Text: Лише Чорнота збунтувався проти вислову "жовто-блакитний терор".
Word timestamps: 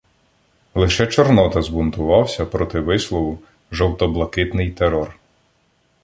Лише 0.75 1.07
Чорнота 1.07 1.61
збунтувався 1.61 2.45
проти 2.45 2.79
вислову 2.79 3.39
"жовто-блакитний 3.71 4.71
терор". 4.71 5.19